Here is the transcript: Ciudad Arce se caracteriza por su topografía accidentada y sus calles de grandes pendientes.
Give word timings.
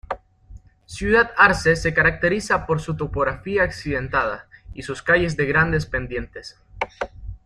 Ciudad 0.87 1.29
Arce 1.37 1.75
se 1.75 1.93
caracteriza 1.93 2.65
por 2.65 2.81
su 2.81 2.97
topografía 2.97 3.61
accidentada 3.61 4.47
y 4.73 4.81
sus 4.81 5.03
calles 5.03 5.37
de 5.37 5.45
grandes 5.45 5.85
pendientes. 5.85 6.57